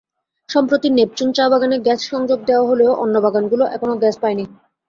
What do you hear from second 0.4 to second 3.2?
সম্প্রতি নেপচুন চা-বাগানে গ্যাস-সংযোগ দেওয়া হলেও অন্য